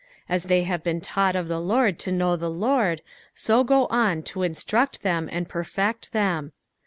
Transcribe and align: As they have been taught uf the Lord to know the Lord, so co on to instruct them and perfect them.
As 0.27 0.45
they 0.45 0.63
have 0.63 0.81
been 0.83 0.99
taught 0.99 1.35
uf 1.35 1.47
the 1.47 1.59
Lord 1.61 1.99
to 1.99 2.11
know 2.11 2.35
the 2.35 2.49
Lord, 2.49 3.03
so 3.35 3.63
co 3.63 3.85
on 3.91 4.23
to 4.23 4.41
instruct 4.41 5.03
them 5.03 5.29
and 5.31 5.47
perfect 5.47 6.11
them. 6.11 6.53